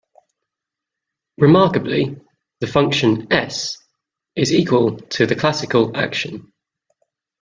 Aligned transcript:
Remarkably, 1.37 2.19
the 2.59 2.65
function 2.65 3.31
"S" 3.31 3.77
is 4.35 4.51
equal 4.51 4.97
to 4.97 5.27
the 5.27 5.35
classical 5.35 5.95
action. 5.95 6.51